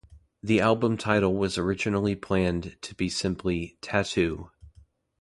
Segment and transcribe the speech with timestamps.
[0.41, 4.49] The album title was originally planned to be simply "Tattoo".